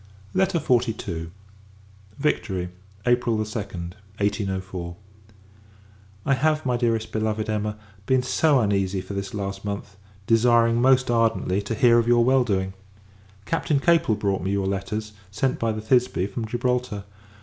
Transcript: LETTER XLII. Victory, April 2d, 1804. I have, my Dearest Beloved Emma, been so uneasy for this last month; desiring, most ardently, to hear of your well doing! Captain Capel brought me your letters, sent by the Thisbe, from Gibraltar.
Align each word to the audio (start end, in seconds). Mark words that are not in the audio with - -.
LETTER 0.33 0.57
XLII. 0.57 1.29
Victory, 2.17 2.69
April 3.05 3.37
2d, 3.37 3.91
1804. 4.17 4.95
I 6.25 6.33
have, 6.33 6.65
my 6.65 6.75
Dearest 6.75 7.11
Beloved 7.11 7.47
Emma, 7.47 7.77
been 8.07 8.23
so 8.23 8.59
uneasy 8.61 8.99
for 8.99 9.13
this 9.13 9.35
last 9.35 9.63
month; 9.63 9.97
desiring, 10.25 10.81
most 10.81 11.11
ardently, 11.11 11.61
to 11.61 11.75
hear 11.75 11.99
of 11.99 12.07
your 12.07 12.23
well 12.25 12.43
doing! 12.43 12.73
Captain 13.45 13.79
Capel 13.79 14.15
brought 14.15 14.41
me 14.41 14.49
your 14.49 14.65
letters, 14.65 15.13
sent 15.29 15.59
by 15.59 15.71
the 15.71 15.81
Thisbe, 15.81 16.25
from 16.27 16.45
Gibraltar. 16.47 17.03